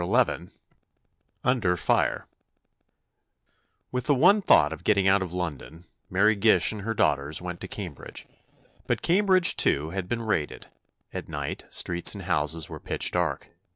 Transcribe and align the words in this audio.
XI 0.01 0.47
UNDER 1.43 1.77
FIRE 1.77 2.25
With 3.91 4.05
the 4.07 4.15
one 4.15 4.41
thought 4.41 4.73
of 4.73 4.83
getting 4.83 5.07
out 5.07 5.21
of 5.21 5.31
London, 5.31 5.83
Mary 6.09 6.35
Gish 6.35 6.71
and 6.71 6.81
her 6.81 6.95
daughters 6.95 7.39
went 7.39 7.61
to 7.61 7.67
Cambridge. 7.67 8.25
But 8.87 9.03
Cambridge, 9.03 9.55
too, 9.55 9.91
had 9.91 10.07
been 10.09 10.23
raided. 10.23 10.65
At 11.13 11.29
night, 11.29 11.65
streets 11.69 12.15
and 12.15 12.23
houses 12.23 12.67
were 12.67 12.79
pitch 12.79 13.11
dark. 13.11 13.49